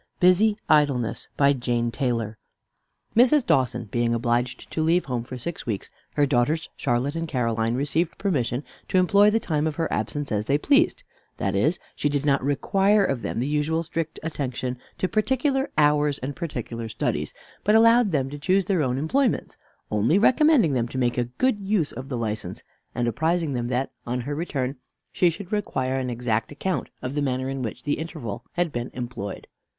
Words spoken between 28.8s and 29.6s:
employed.